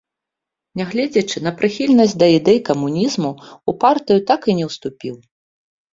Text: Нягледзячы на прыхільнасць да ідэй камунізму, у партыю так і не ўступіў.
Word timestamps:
Нягледзячы 0.79 1.37
на 1.49 1.51
прыхільнасць 1.59 2.17
да 2.23 2.31
ідэй 2.37 2.59
камунізму, 2.69 3.31
у 3.73 3.77
партыю 3.85 4.19
так 4.33 4.41
і 4.53 4.57
не 4.61 4.65
ўступіў. 4.71 5.15